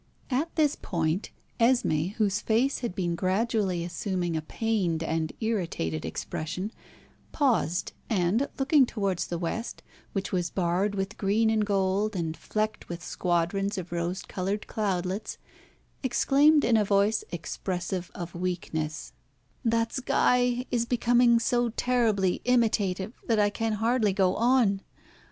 At 0.31 0.55
this 0.55 0.75
point, 0.75 1.29
Esmé, 1.59 2.13
whose 2.13 2.41
face 2.41 2.79
had 2.79 2.95
been 2.95 3.13
gradually 3.13 3.83
assuming 3.83 4.35
a 4.35 4.41
pained 4.41 5.03
and 5.03 5.31
irritated 5.39 6.05
expression, 6.05 6.71
paused, 7.31 7.93
and 8.09 8.49
looking 8.57 8.87
towards 8.87 9.27
the 9.27 9.37
West, 9.37 9.83
which 10.13 10.31
was 10.31 10.49
barred 10.49 10.95
with 10.95 11.19
green 11.19 11.51
and 11.51 11.63
gold, 11.67 12.15
and 12.15 12.35
flecked 12.35 12.89
with 12.89 13.03
squadrons 13.03 13.77
of 13.77 13.91
rose 13.91 14.23
coloured 14.23 14.65
cloudlets, 14.65 15.37
exclaimed 16.01 16.65
in 16.65 16.77
a 16.77 16.83
voice 16.83 17.23
expressive 17.31 18.09
of 18.15 18.33
weakness 18.33 19.13
"That 19.63 19.93
sky 19.93 20.65
is 20.71 20.85
becoming 20.87 21.37
so 21.37 21.69
terribly 21.69 22.41
imitative 22.43 23.13
that 23.27 23.37
I 23.37 23.51
can 23.51 23.73
hardly 23.73 24.13
go 24.13 24.35
on. 24.35 24.81